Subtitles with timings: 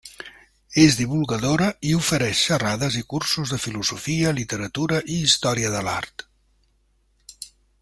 [0.83, 6.27] És divulgadora i ofereix xerrades i cursos de filosofia, literatura i història de l'art.